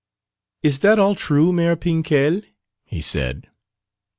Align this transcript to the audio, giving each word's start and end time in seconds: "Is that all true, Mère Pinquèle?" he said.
"Is 0.63 0.79
that 0.79 0.97
all 0.97 1.13
true, 1.13 1.51
Mère 1.51 1.75
Pinquèle?" 1.75 2.43
he 2.85 3.01
said. 3.01 3.47